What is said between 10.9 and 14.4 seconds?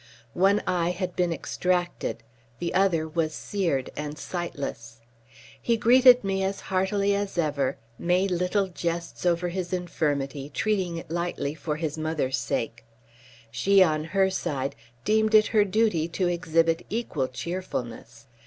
it lightly for his mother's sake. She, on her